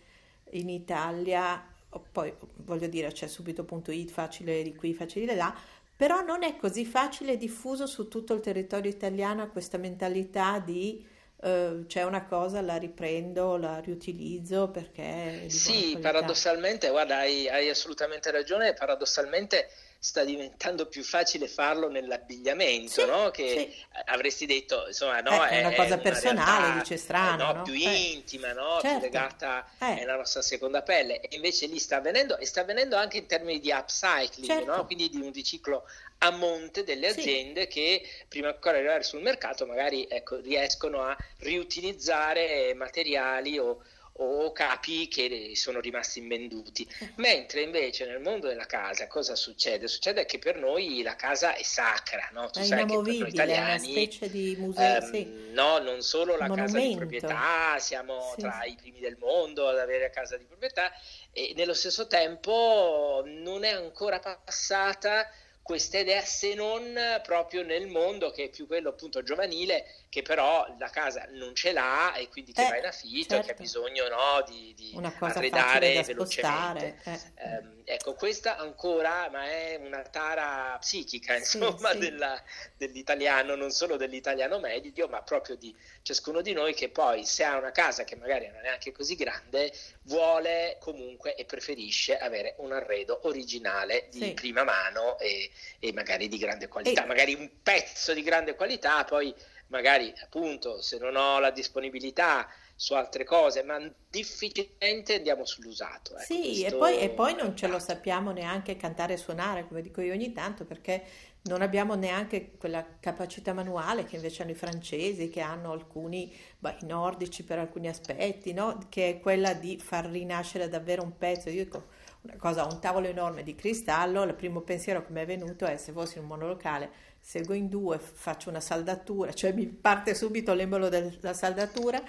in 0.51 0.67
Italia, 0.67 1.65
poi 2.11 2.33
voglio 2.57 2.87
dire 2.87 3.13
c'è 3.13 3.27
subito.it 3.27 4.11
facile 4.11 4.61
di 4.61 4.75
qui, 4.75 4.93
facile 4.93 5.25
di 5.25 5.35
là, 5.35 5.55
però 5.95 6.21
non 6.21 6.43
è 6.43 6.57
così 6.57 6.85
facile 6.85 7.37
diffuso 7.37 7.85
su 7.85 8.09
tutto 8.09 8.33
il 8.33 8.41
territorio 8.41 8.91
italiano 8.91 9.49
questa 9.49 9.77
mentalità 9.77 10.59
di 10.59 11.07
uh, 11.37 11.85
c'è 11.85 12.03
una 12.03 12.25
cosa, 12.25 12.59
la 12.59 12.75
riprendo, 12.75 13.55
la 13.55 13.79
riutilizzo 13.79 14.69
perché... 14.69 15.45
Sì, 15.47 15.97
paradossalmente, 16.01 16.89
guarda, 16.89 17.19
hai, 17.19 17.47
hai 17.47 17.69
assolutamente 17.69 18.31
ragione, 18.31 18.73
paradossalmente 18.73 19.69
sta 20.03 20.23
diventando 20.23 20.87
più 20.87 21.03
facile 21.03 21.47
farlo 21.47 21.87
nell'abbigliamento, 21.87 23.01
sì, 23.01 23.05
no? 23.05 23.29
che 23.29 23.71
sì. 23.71 23.85
avresti 24.05 24.47
detto, 24.47 24.87
insomma, 24.87 25.19
no, 25.19 25.45
eh, 25.45 25.49
è, 25.49 25.59
una 25.59 25.75
cosa 25.75 25.99
personale, 25.99 26.61
realtà, 26.61 26.79
dice 26.79 26.97
strano, 26.97 27.43
no? 27.43 27.53
No? 27.53 27.61
più 27.61 27.73
eh. 27.75 28.11
intima, 28.13 28.51
no? 28.51 28.79
Certo. 28.81 28.97
più 28.97 28.99
legata 29.01 29.63
eh. 29.77 30.01
alla 30.01 30.15
nostra 30.15 30.41
seconda 30.41 30.81
pelle, 30.81 31.19
e 31.19 31.35
invece 31.35 31.67
lì 31.67 31.77
sta 31.77 31.97
avvenendo, 31.97 32.39
e 32.39 32.47
sta 32.47 32.61
avvenendo 32.61 32.95
anche 32.95 33.17
in 33.17 33.27
termini 33.27 33.59
di 33.59 33.69
upcycling, 33.69 34.47
certo. 34.47 34.85
quindi 34.85 35.07
di 35.07 35.21
un 35.21 35.31
riciclo 35.31 35.83
a 36.17 36.31
monte 36.31 36.83
delle 36.83 37.09
aziende 37.09 37.61
sì. 37.61 37.67
che 37.67 38.09
prima 38.27 38.47
ancora 38.47 38.73
di 38.73 38.79
arrivare 38.79 39.03
sul 39.03 39.21
mercato 39.21 39.67
magari 39.67 40.07
ecco, 40.09 40.37
riescono 40.37 41.03
a 41.03 41.15
riutilizzare 41.37 42.73
materiali 42.73 43.59
o 43.59 43.83
o 44.13 44.51
capi 44.51 45.07
che 45.07 45.51
sono 45.55 45.79
rimasti 45.79 46.19
invenduti. 46.19 46.87
Mentre 47.15 47.61
invece 47.61 48.05
nel 48.05 48.19
mondo 48.19 48.47
della 48.47 48.65
casa 48.65 49.07
cosa 49.07 49.35
succede? 49.35 49.87
Succede 49.87 50.25
che 50.25 50.39
per 50.39 50.57
noi 50.57 51.01
la 51.01 51.15
casa 51.15 51.55
è 51.55 51.63
sacra, 51.63 52.29
no? 52.31 52.49
Tu 52.49 52.59
è 52.59 52.63
sai 52.63 52.85
che 52.85 52.95
per 52.95 53.03
noi 53.03 53.27
italiani, 53.27 53.65
è 53.65 53.73
una 53.73 53.79
specie 53.79 54.29
di 54.29 54.55
museo, 54.57 54.95
ehm, 54.97 55.11
sì. 55.11 55.49
No, 55.51 55.79
non 55.79 56.01
solo 56.01 56.35
la 56.37 56.47
Monumento. 56.47 56.73
casa 56.73 56.87
di 56.87 56.95
proprietà, 56.95 57.79
siamo 57.79 58.33
sì. 58.35 58.41
tra 58.41 58.63
i 58.65 58.75
primi 58.75 58.99
del 58.99 59.17
mondo 59.17 59.67
ad 59.67 59.79
avere 59.79 60.09
casa 60.11 60.37
di 60.37 60.45
proprietà 60.45 60.91
e 61.31 61.53
nello 61.55 61.73
stesso 61.73 62.07
tempo 62.07 63.23
non 63.25 63.63
è 63.63 63.71
ancora 63.71 64.19
passata 64.19 65.29
questa 65.61 65.99
idea 65.99 66.21
se 66.21 66.53
non 66.53 66.97
proprio 67.23 67.63
nel 67.63 67.87
mondo 67.87 68.31
che 68.31 68.45
è 68.45 68.49
più 68.49 68.67
quello 68.67 68.89
appunto 68.89 69.23
giovanile 69.23 69.85
che 70.11 70.23
però 70.23 70.65
la 70.77 70.89
casa 70.89 71.25
non 71.29 71.55
ce 71.55 71.71
l'ha 71.71 72.13
e 72.15 72.27
quindi 72.27 72.51
ti 72.51 72.59
Eh, 72.59 72.67
va 72.67 72.77
in 72.77 72.85
affitto 72.85 73.35
certo. 73.35 73.35
e 73.35 73.45
che 73.45 73.51
ha 73.53 73.55
bisogno 73.55 74.09
no, 74.09 74.43
di, 74.45 74.73
di 74.75 74.91
arredare 75.21 75.93
da 75.93 76.01
velocemente. 76.01 76.99
eh. 77.05 77.19
Ehm, 77.35 77.81
ecco, 77.85 78.13
questa 78.15 78.57
ancora, 78.57 79.29
ma 79.31 79.45
è 79.45 79.77
una 79.79 80.01
tara 80.01 80.77
psichica, 80.79 81.39
Sì, 81.39 81.57
insomma, 81.59 81.91
sì. 81.93 81.99
della- 81.99 82.43
dell'italiano, 82.75 83.55
non 83.55 83.71
solo 83.71 83.95
dell'italiano 83.95 84.59
medio, 84.59 85.07
ma 85.07 85.21
proprio 85.21 85.55
di 85.55 85.73
ciascuno 86.01 86.41
di 86.41 86.51
noi 86.51 86.73
che 86.73 86.89
poi 86.89 87.23
se 87.25 87.45
ha 87.45 87.55
una 87.57 87.71
casa 87.71 88.03
che 88.03 88.17
magari 88.17 88.47
non 88.47 88.57
è 88.57 88.61
neanche 88.63 88.91
così 88.91 89.15
grande, 89.15 89.71
vuole 90.03 90.75
comunque 90.81 91.35
e 91.35 91.45
preferisce 91.45 92.17
avere 92.17 92.55
un 92.57 92.73
arredo 92.73 93.21
originale 93.27 94.07
di 94.11 94.19
Sì. 94.19 94.33
prima 94.33 94.65
mano 94.65 95.17
e, 95.19 95.49
e 95.79 95.93
magari 95.93 96.27
di 96.27 96.37
grande 96.37 96.67
qualità, 96.67 97.03
E- 97.03 97.07
magari 97.07 97.33
un 97.33 97.49
pezzo 97.63 98.13
di 98.13 98.23
grande 98.23 98.55
qualità, 98.55 99.05
poi 99.05 99.33
magari 99.71 100.13
appunto 100.21 100.81
se 100.81 100.97
non 100.99 101.15
ho 101.15 101.39
la 101.39 101.49
disponibilità 101.49 102.47
su 102.75 102.93
altre 102.93 103.23
cose, 103.23 103.63
ma 103.63 103.79
difficilmente 104.09 105.15
andiamo 105.15 105.45
sull'usato. 105.45 106.15
ecco, 106.17 106.23
Sì, 106.25 106.63
e 106.63 106.73
poi, 106.73 106.97
e 106.99 107.09
poi 107.09 107.35
non 107.35 107.55
ce 107.55 107.67
lo 107.67 107.79
sappiamo 107.79 108.31
neanche 108.31 108.75
cantare 108.75 109.13
e 109.13 109.17
suonare, 109.17 109.67
come 109.67 109.81
dico 109.81 110.01
io 110.01 110.13
ogni 110.13 110.31
tanto, 110.33 110.65
perché 110.65 111.03
non 111.43 111.61
abbiamo 111.61 111.95
neanche 111.95 112.51
quella 112.57 112.85
capacità 112.99 113.53
manuale 113.53 114.03
che 114.05 114.15
invece 114.15 114.43
hanno 114.43 114.51
i 114.51 114.55
francesi, 114.55 115.29
che 115.29 115.41
hanno 115.41 115.71
alcuni, 115.71 116.35
beh, 116.59 116.77
i 116.81 116.85
nordici 116.85 117.43
per 117.43 117.59
alcuni 117.59 117.87
aspetti, 117.87 118.53
no? 118.53 118.77
Che 118.89 119.09
è 119.09 119.19
quella 119.19 119.53
di 119.53 119.77
far 119.79 120.05
rinascere 120.05 120.67
davvero 120.69 121.03
un 121.03 121.17
pezzo. 121.17 121.49
Io 121.49 121.63
dico 121.63 121.87
una 122.21 122.35
cosa, 122.37 122.65
un 122.65 122.79
tavolo 122.79 123.07
enorme 123.07 123.43
di 123.43 123.55
cristallo, 123.55 124.23
il 124.23 124.35
primo 124.35 124.61
pensiero 124.61 125.03
che 125.03 125.11
mi 125.11 125.21
è 125.21 125.25
venuto 125.25 125.65
è 125.65 125.77
se 125.77 125.91
fossi 125.91 126.17
in 126.17 126.23
un 126.23 126.29
monolocale, 126.29 126.91
seguo 127.21 127.55
in 127.55 127.69
due, 127.69 127.99
faccio 127.99 128.49
una 128.49 128.59
saldatura, 128.59 129.33
cioè 129.33 129.53
mi 129.53 129.67
parte 129.67 130.13
subito 130.15 130.53
l'embolo 130.53 130.89
della 130.89 131.33
saldatura. 131.33 132.01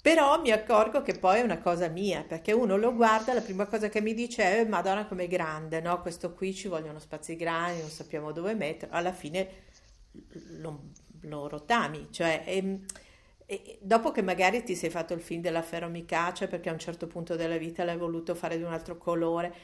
Però 0.00 0.40
mi 0.40 0.52
accorgo 0.52 1.02
che 1.02 1.18
poi 1.18 1.40
è 1.40 1.42
una 1.42 1.58
cosa 1.58 1.88
mia, 1.88 2.22
perché 2.22 2.52
uno 2.52 2.76
lo 2.76 2.94
guarda, 2.94 3.34
la 3.34 3.40
prima 3.40 3.66
cosa 3.66 3.88
che 3.88 4.00
mi 4.00 4.14
dice 4.14 4.44
è 4.60 4.64
Madonna 4.64 5.06
com'è 5.06 5.26
grande, 5.26 5.80
no? 5.80 6.00
Questo 6.00 6.32
qui 6.32 6.54
ci 6.54 6.68
vogliono 6.68 7.00
spazi 7.00 7.34
grandi, 7.34 7.80
non 7.80 7.90
sappiamo 7.90 8.30
dove 8.30 8.54
metterlo, 8.54 8.94
alla 8.94 9.12
fine 9.12 9.48
lo, 10.60 10.90
lo 11.22 11.48
rotami, 11.48 12.08
cioè 12.10 12.42
e- 12.46 12.80
e 13.48 13.78
dopo 13.80 14.10
che 14.10 14.22
magari 14.22 14.64
ti 14.64 14.74
sei 14.74 14.90
fatto 14.90 15.14
il 15.14 15.20
film 15.20 15.40
della 15.40 15.62
ferromicacia 15.62 16.48
perché 16.48 16.68
a 16.68 16.72
un 16.72 16.78
certo 16.80 17.06
punto 17.06 17.36
della 17.36 17.56
vita 17.58 17.84
l'hai 17.84 17.96
voluto 17.96 18.34
fare 18.34 18.56
di 18.56 18.64
un 18.64 18.72
altro 18.72 18.96
colore, 18.98 19.54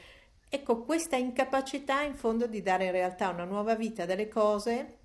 ecco 0.55 0.83
questa 0.83 1.15
incapacità 1.15 2.01
in 2.01 2.15
fondo 2.15 2.47
di 2.47 2.61
dare 2.61 2.85
in 2.85 2.91
realtà 2.91 3.29
una 3.29 3.43
nuova 3.43 3.75
vita 3.75 4.05
delle 4.05 4.27
cose 4.27 4.97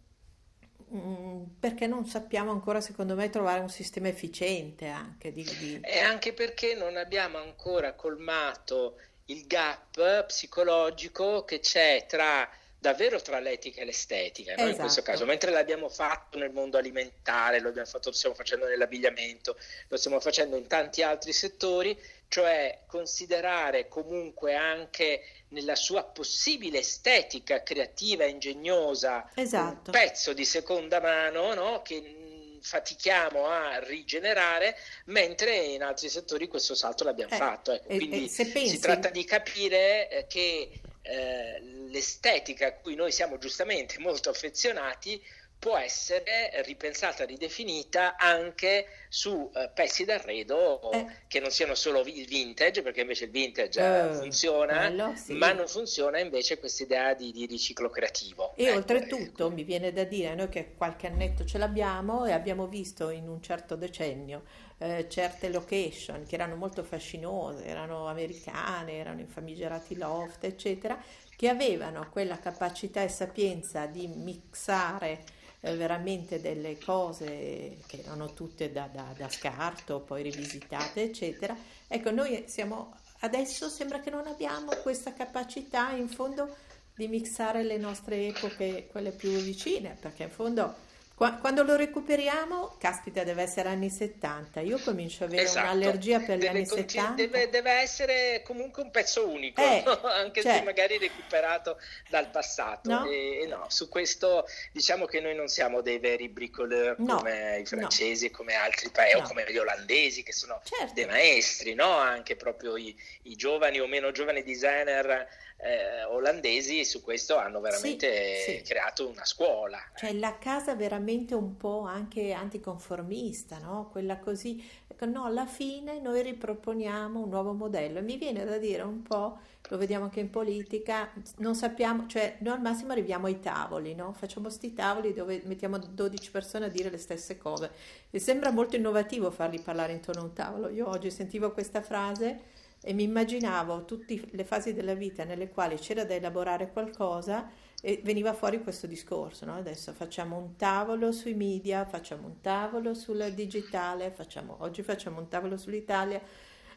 mm, 0.95 1.43
perché 1.61 1.87
non 1.87 2.07
sappiamo 2.07 2.51
ancora, 2.51 2.81
secondo 2.81 3.15
me, 3.15 3.31
trovare 3.31 3.61
un 3.61 3.69
sistema 3.71 4.09
efficiente 4.09 4.87
anche 4.89 5.33
di, 5.33 5.45
di- 5.57 5.81
E 5.81 5.99
anche 5.99 6.33
perché 6.35 6.75
non 6.75 6.97
abbiamo 6.97 7.39
ancora 7.39 7.95
colmato 7.95 8.99
il 9.27 9.47
gap 9.47 10.27
psicologico 10.27 11.45
che 11.45 11.61
c'è 11.61 12.05
tra 12.09 12.49
davvero 12.81 13.21
tra 13.21 13.41
l'etica 13.41 13.81
e 13.81 13.85
l'estetica, 13.85 14.55
no? 14.57 14.69
In 14.69 14.79
questo 14.79 15.01
Esatto. 15.01 15.03
caso, 15.03 15.25
mentre 15.25 15.51
l'abbiamo 15.51 15.89
fatto 15.89 16.39
nel 16.39 16.53
mondo 16.53 16.79
alimentare, 16.79 17.59
lo 17.61 17.71
abbiamo 17.71 17.89
fatto, 17.89 18.11
lo 18.11 18.15
stiamo 18.15 18.37
facendo 18.37 18.67
nell'abbigliamento, 18.67 19.59
lo 19.89 19.97
stiamo 19.97 20.21
facendo 20.21 20.57
in 20.57 20.69
tanti 20.69 21.03
altri 21.03 21.33
settori, 21.33 21.99
cioè 22.29 22.81
considerare 22.87 23.89
comunque 23.89 24.55
anche 24.55 25.23
nella 25.49 25.75
sua 25.75 26.05
possibile 26.05 26.79
estetica 26.81 27.63
creativa 27.63 28.25
e 28.25 28.29
ingegnosa 28.29 29.31
un 29.35 29.43
Esatto. 29.43 29.91
pezzo 29.91 30.33
di 30.35 30.45
seconda 30.45 31.01
mano, 31.01 31.55
no? 31.55 31.83
Che 31.83 32.01
mh, 32.01 32.61
fatichiamo 32.61 33.47
a 33.47 33.79
rigenerare, 33.79 34.77
mentre 35.07 35.57
in 35.57 35.83
altri 35.83 36.09
settori 36.11 36.49
questo 36.49 36.75
salto 36.75 37.05
l'abbiamo 37.05 37.33
Eh, 37.33 37.37
fatto. 37.39 37.73
Ecco, 37.73 37.87
quindi 37.87 38.27
e 38.27 38.29
se 38.29 38.45
si 38.45 38.51
pensi, 38.53 38.79
tratta 38.79 39.09
di 39.09 39.25
capire 39.25 40.11
eh, 40.11 40.27
che 40.27 40.71
eh, 41.01 41.61
l'estetica 41.89 42.67
a 42.67 42.73
cui 42.75 42.95
noi 42.95 43.11
siamo 43.11 43.39
giustamente 43.39 43.99
molto 44.01 44.29
affezionati 44.29 45.23
può 45.59 45.77
essere 45.77 46.63
ripensata, 46.65 47.25
ridefinita 47.25 48.17
anche 48.17 48.87
su 49.09 49.51
eh, 49.55 49.71
pezzi 49.75 50.05
d'arredo 50.05 50.93
eh, 50.93 51.07
che 51.27 51.41
non 51.41 51.51
siano 51.51 51.75
solo 51.75 52.01
il 52.07 52.27
vintage, 52.27 52.83
perché 52.83 53.01
invece 53.01 53.25
il 53.25 53.31
vintage 53.31 53.81
eh, 53.81 54.09
eh, 54.09 54.13
funziona, 54.15 54.87
quello 54.87 55.13
sì. 55.17 55.33
ma 55.33 55.53
non 55.53 55.67
funziona 55.67 56.21
invece 56.21 56.59
questa 56.59 56.85
idea 56.85 57.15
di, 57.15 57.33
di 57.33 57.47
riciclo 57.47 57.91
creativo. 57.91 58.55
E 58.55 58.67
Ecco, 58.67 58.77
oltretutto 58.77 59.49
eh, 59.49 59.51
mi 59.51 59.65
viene 59.65 59.93
da 59.93 60.05
dire, 60.05 60.35
noi 60.35 60.49
che 60.49 60.75
qualche 60.77 61.09
annetto 61.09 61.45
ce 61.45 61.59
l'abbiamo 61.59 62.25
e 62.25 62.33
abbiamo 62.33 62.67
visto 62.67 63.11
in 63.11 63.29
un 63.29 63.43
certo 63.43 63.75
decennio 63.75 64.45
eh, 64.79 65.07
certe 65.09 65.49
location 65.49 66.25
che 66.25 66.37
erano 66.37 66.55
molto 66.55 66.85
fascinose, 66.85 67.65
erano 67.65 68.07
americane, 68.07 68.93
erano 68.93 69.21
in 69.21 69.29
famigerati 69.29 69.97
loft, 69.97 70.45
eccetera, 70.45 70.97
che 71.35 71.49
avevano 71.49 72.09
quella 72.11 72.39
capacità 72.39 73.03
e 73.03 73.09
sapienza 73.09 73.87
di 73.87 74.07
mixare 74.07 75.37
eh, 75.61 75.75
veramente 75.77 76.41
delle 76.41 76.79
cose 76.79 77.79
che 77.87 78.03
erano 78.05 78.33
tutte 78.33 78.73
da, 78.73 78.89
da- 78.93 79.15
da 79.17 79.29
scarto, 79.29 80.01
poi 80.01 80.23
rivisitate, 80.23 81.03
eccetera. 81.03 81.57
Ecco, 81.87 82.11
noi 82.11 82.45
siamo 82.47 82.95
adesso 83.21 83.69
sembra 83.69 84.01
che 84.01 84.11
non 84.11 84.27
abbiamo 84.27 84.71
questa 84.83 85.13
capacità 85.13 85.91
in 85.91 86.09
fondo 86.09 86.55
di 86.95 87.09
mixare 87.09 87.63
le 87.63 87.77
nostre 87.77 88.27
epoche, 88.27 88.89
quelle 88.91 89.11
più 89.11 89.31
vicine, 89.31 89.97
perché 90.01 90.25
in 90.25 90.31
fondo 90.31 90.75
qua- 91.19 91.33
quando 91.33 91.65
lo 91.65 91.75
recuperiamo, 91.77 92.77
caspita, 92.79 93.25
deve 93.25 93.43
essere 93.43 93.69
anni 93.69 93.91
70. 93.91 94.61
Io 94.61 94.79
comincio 94.79 95.25
ad 95.25 95.31
avere 95.33 95.47
Esatto, 95.47 95.67
un'allergia 95.67 96.21
per 96.21 96.37
gli 96.39 96.43
deve, 96.43 96.49
anni 96.59 96.67
conti- 96.67 96.97
70. 96.99 97.15
deve- 97.15 97.49
deve 97.51 97.71
essere 97.73 98.43
comunque 98.45 98.83
un 98.85 98.91
pezzo 98.93 99.29
unico, 99.29 99.61
Eh, 99.61 99.83
anche 100.15 100.43
cioè, 100.43 100.59
se 100.59 100.63
magari 100.63 100.97
recuperato 100.99 101.79
dal 102.09 102.31
passato. 102.31 102.89
no? 102.89 103.05
E, 103.11 103.41
e 103.43 103.47
no, 103.47 103.67
su 103.69 103.89
questo 103.89 104.47
diciamo 104.73 105.05
che 105.07 105.21
noi 105.21 105.35
non 105.35 105.49
siamo 105.49 105.81
dei 105.83 105.99
veri 105.99 106.29
bricoleur 106.29 106.99
No, 107.01 107.17
come 107.17 107.59
i 107.59 107.67
francesi, 107.67 108.31
come 108.31 108.55
altri 108.55 108.89
paesi, 108.91 109.17
o 109.17 109.23
come 109.23 109.45
gli 109.51 109.59
olandesi, 109.59 110.23
che 110.23 110.33
sono 110.33 110.61
dei 110.95 111.05
Certo, 111.05 111.11
maestri, 111.11 111.75
no? 111.75 111.91
Anche 111.91 112.37
proprio 112.37 112.77
i, 112.77 112.97
i 113.25 113.35
giovani 113.35 113.81
o 113.81 113.87
meno 113.89 114.13
giovani 114.13 114.45
designer 114.45 115.29
eh, 115.61 116.05
olandesi 116.05 116.85
su 116.85 117.03
questo 117.03 117.37
hanno 117.37 117.57
sì, 117.57 117.63
veramente 117.63 118.37
sì. 118.37 118.63
creato 118.63 119.09
una 119.09 119.25
scuola. 119.25 119.79
Cioè 119.97 120.13
la 120.13 120.39
casa 120.39 120.75
veramente 120.75 121.35
un 121.35 121.57
po' 121.57 121.83
anche 121.83 122.33
anticonformista, 122.33 123.59
no? 123.59 123.89
Quella 123.91 124.19
così, 124.19 124.65
ecco, 124.87 125.07
no, 125.07 125.25
alla 125.25 125.47
fine 125.47 126.01
noi 126.01 126.23
riproponiamo 126.23 127.21
un 127.21 127.29
nuovo 127.29 127.53
modello 127.53 127.99
e 127.99 128.03
mi 128.03 128.17
viene 128.17 128.45
da 128.45 128.57
dire 128.59 128.83
un 128.83 129.03
po', 129.03 129.39
lo 129.69 129.77
vediamo 129.77 130.05
anche 130.05 130.21
in 130.21 130.31
politica, 130.31 131.13
non 131.39 131.57
sappiamo, 131.57 132.07
cioè 132.07 132.37
noi 132.41 132.55
al 132.55 132.61
massimo 132.61 132.93
arriviamo 132.93 133.27
ai 133.27 133.41
tavoli, 133.41 133.97
no? 133.97 134.13
Facciamo 134.13 134.49
sti 134.49 134.73
tavoli 134.75 135.13
dove 135.13 135.43
mettiamo 135.45 135.79
12 135.79 136.31
persone 136.31 136.67
a 136.67 136.69
dire 136.69 136.89
le 136.89 136.99
stesse 136.99 137.37
cose 137.37 137.71
e 138.11 138.21
sembra 138.21 138.53
molto 138.53 138.77
innovativo 138.77 139.31
farli 139.33 139.61
parlare 139.61 139.93
intorno 139.93 140.21
a 140.21 140.25
un 140.25 140.33
tavolo. 140.33 140.69
Io 140.69 140.89
oggi 140.89 141.11
sentivo 141.11 141.51
questa 141.51 141.83
frase 141.83 142.58
e 142.83 142.93
mi 142.93 143.03
immaginavo 143.03 143.85
tutte 143.85 144.21
le 144.31 144.45
fasi 144.45 144.73
della 144.73 144.95
vita 144.95 145.25
nelle 145.25 145.49
quali 145.49 145.77
c'era 145.77 146.05
da 146.05 146.15
elaborare 146.15 146.71
qualcosa 146.71 147.51
e 147.81 148.01
veniva 148.05 148.33
fuori 148.33 148.63
questo 148.63 148.87
discorso, 148.87 149.45
no? 149.45 149.57
Adesso 149.57 149.93
facciamo 149.93 150.37
un 150.37 150.57
tavolo 150.57 151.13
sui 151.13 151.35
media, 151.35 151.85
facciamo 151.85 152.27
un 152.27 152.41
tavolo 152.41 152.95
sul 152.95 153.33
digitale, 153.35 154.11
facciamo, 154.11 154.57
oggi 154.61 154.83
facciamo 154.83 155.21
un 155.21 155.29
tavolo 155.29 155.57
sull'Italia 155.57 156.21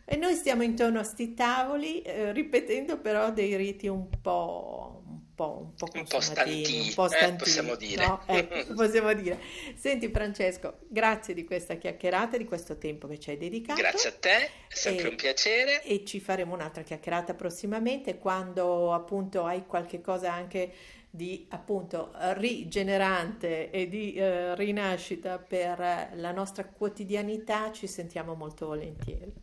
e 0.06 0.16
noi 0.18 0.36
stiamo 0.36 0.64
intorno 0.64 1.00
a 1.00 1.04
sti 1.04 1.34
tavoli 1.34 2.02
eh, 2.02 2.32
ripetendo 2.32 3.00
però 3.00 3.32
dei 3.32 3.56
riti 3.56 3.88
un 3.88 4.08
po', 4.22 5.04
po', 5.42 5.58
un 5.62 5.74
po' 5.74 5.86
Un 5.94 6.04
po' 6.04 6.10
consumatini, 6.10 6.58
un 6.58 6.66
stanti, 6.66 6.94
po' 6.94 7.06
eh, 7.06 7.10
stantini, 7.10 7.38
possiamo 7.38 7.76
dire. 7.76 8.06
no? 8.06 8.22
Ecco, 8.28 8.74
possiamo 8.76 9.14
dire. 9.14 9.40
Senti 9.76 10.10
Francesco, 10.10 10.78
grazie 10.88 11.34
di 11.34 11.44
questa 11.44 11.76
chiacchierata, 11.76 12.38
di 12.38 12.46
questo 12.46 12.78
tempo 12.78 13.08
che 13.08 13.20
ci 13.20 13.32
hai 13.32 13.38
dedicato 13.38 13.82
Grazie 13.82 14.10
a 14.10 14.14
te, 14.14 14.46
è 14.46 14.50
sempre 14.70 15.08
un 15.08 15.14
e, 15.14 15.16
piacere. 15.16 15.84
e 15.84 16.06
ci 16.06 16.20
faremo 16.20 16.54
un'altra 16.54 16.84
chiacchierata 16.84 17.34
prossimamente 17.34 18.18
quando 18.18 18.94
appunto 18.94 19.46
hai 19.46 19.66
qualche 19.66 20.02
cosa 20.02 20.32
anche 20.32 20.72
di 21.14 21.46
appunto 21.50 22.14
rigenerante 22.36 23.70
e 23.70 23.90
di 23.90 24.14
eh, 24.14 24.56
rinascita 24.56 25.40
per 25.40 26.12
la 26.14 26.32
nostra 26.32 26.66
quotidianità, 26.66 27.72
ci 27.72 27.88
sentiamo 27.88 28.34
molto 28.34 28.68
volentieri. 28.68 29.41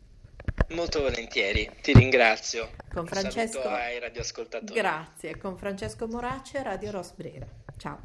Molto 0.71 1.01
volentieri, 1.01 1.71
ti 1.81 1.93
ringrazio. 1.95 2.71
Con 2.93 3.03
Un 3.03 3.07
Francesco, 3.07 3.63
ai 3.63 3.99
radioascoltatori. 3.99 4.79
grazie, 4.79 5.39
con 5.39 5.57
Francesco 5.57 6.07
Morace, 6.07 6.63
Radio 6.63 6.91
Rosbrera. 6.91 7.47
Ciao. 7.79 7.99